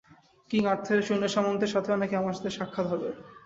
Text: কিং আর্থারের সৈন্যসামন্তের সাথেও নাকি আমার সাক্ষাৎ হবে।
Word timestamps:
কিং 0.51 0.61
আর্থারের 0.71 1.07
সৈন্যসামন্তের 1.07 1.73
সাথেও 1.73 1.99
নাকি 2.01 2.13
আমার 2.15 2.35
সাক্ষাৎ 2.51 2.85
হবে। 2.91 3.09